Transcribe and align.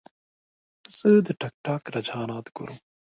زه 0.97 1.09
د 1.25 1.27
ټک 1.39 1.53
ټاک 1.65 1.83
رجحانات 1.95 2.45
ګورم. 2.55 2.77